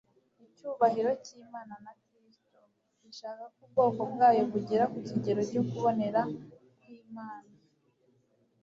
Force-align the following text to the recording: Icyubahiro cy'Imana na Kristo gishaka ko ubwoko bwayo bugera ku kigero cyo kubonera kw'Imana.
Icyubahiro 0.45 1.09
cy'Imana 1.23 1.73
na 1.83 1.93
Kristo 2.03 2.59
gishaka 3.03 3.43
ko 3.55 3.59
ubwoko 3.65 4.01
bwayo 4.11 4.41
bugera 4.51 4.85
ku 4.91 4.99
kigero 5.07 5.41
cyo 5.49 5.61
kubonera 5.69 6.21
kw'Imana. 6.79 7.51